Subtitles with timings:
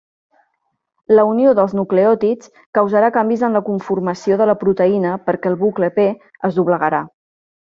[1.17, 5.93] La unió dels nucleòtids causarà canvis en la conformació de la proteïna perquè el bucle
[6.01, 6.09] P
[6.51, 7.05] es doblegarà.